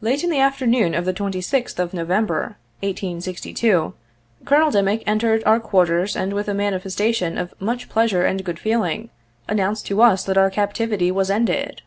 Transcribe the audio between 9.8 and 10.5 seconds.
to us that our